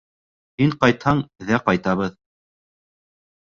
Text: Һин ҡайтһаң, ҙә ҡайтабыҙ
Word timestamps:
Һин 0.63 0.73
ҡайтһаң, 0.85 1.21
ҙә 1.51 1.61
ҡайтабыҙ 1.69 2.19